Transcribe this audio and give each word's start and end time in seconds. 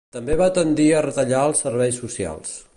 També 0.15 0.37
va 0.39 0.47
tendir 0.55 0.87
a 0.95 1.03
retallar 1.07 1.45
els 1.51 1.63
serveis 1.67 2.03
socials. 2.05 2.61